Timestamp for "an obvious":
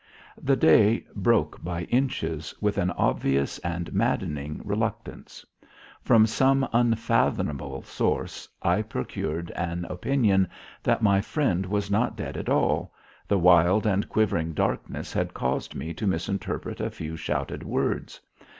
2.79-3.59